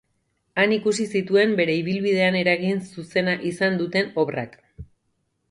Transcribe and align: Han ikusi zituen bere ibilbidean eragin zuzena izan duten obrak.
Han 0.61 0.71
ikusi 0.77 1.03
zituen 1.19 1.53
bere 1.59 1.75
ibilbidean 1.81 2.39
eragin 2.41 2.81
zuzena 2.95 3.37
izan 3.53 3.79
duten 3.83 4.11
obrak. 4.25 4.59